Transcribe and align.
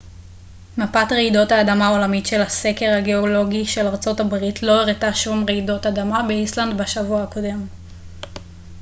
מפת 0.77 1.07
רעידות 1.11 1.51
האדמה 1.51 1.85
העולמית 1.85 2.25
של 2.25 2.41
הסקר 2.41 2.91
הגאולוגי 2.97 3.65
של 3.65 3.87
ארצות 3.87 4.19
הברית 4.19 4.63
לא 4.63 4.71
הראתה 4.71 5.13
שום 5.13 5.45
רעידות 5.49 5.85
אדמה 5.85 6.23
באיסלנד 6.27 6.81
בשבוע 6.81 7.23
הקודם 7.23 7.67